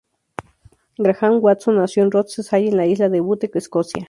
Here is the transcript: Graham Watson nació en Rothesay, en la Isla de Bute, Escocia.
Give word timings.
Graham 0.97 1.43
Watson 1.43 1.75
nació 1.75 2.01
en 2.01 2.09
Rothesay, 2.09 2.69
en 2.69 2.77
la 2.77 2.87
Isla 2.87 3.07
de 3.07 3.19
Bute, 3.21 3.51
Escocia. 3.53 3.99